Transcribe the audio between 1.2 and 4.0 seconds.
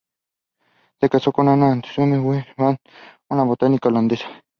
con Anna Antoinette Weber-van Bosse, una botánica